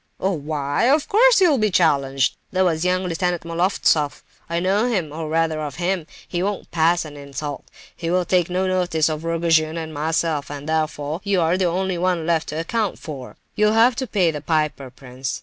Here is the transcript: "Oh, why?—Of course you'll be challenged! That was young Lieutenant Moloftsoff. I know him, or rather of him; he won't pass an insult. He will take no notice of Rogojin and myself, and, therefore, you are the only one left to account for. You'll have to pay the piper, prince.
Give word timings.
"Oh, 0.19 0.31
why?—Of 0.31 1.07
course 1.07 1.39
you'll 1.39 1.59
be 1.59 1.69
challenged! 1.69 2.35
That 2.51 2.65
was 2.65 2.83
young 2.83 3.03
Lieutenant 3.03 3.43
Moloftsoff. 3.43 4.23
I 4.49 4.59
know 4.59 4.87
him, 4.87 5.13
or 5.13 5.29
rather 5.29 5.61
of 5.61 5.75
him; 5.75 6.07
he 6.27 6.41
won't 6.41 6.71
pass 6.71 7.05
an 7.05 7.15
insult. 7.15 7.65
He 7.95 8.09
will 8.09 8.25
take 8.25 8.49
no 8.49 8.65
notice 8.65 9.09
of 9.09 9.23
Rogojin 9.23 9.77
and 9.77 9.93
myself, 9.93 10.49
and, 10.49 10.67
therefore, 10.67 11.21
you 11.23 11.39
are 11.39 11.55
the 11.55 11.65
only 11.65 11.99
one 11.99 12.25
left 12.25 12.49
to 12.49 12.59
account 12.59 12.97
for. 12.97 13.37
You'll 13.53 13.73
have 13.73 13.95
to 13.97 14.07
pay 14.07 14.31
the 14.31 14.41
piper, 14.41 14.89
prince. 14.89 15.39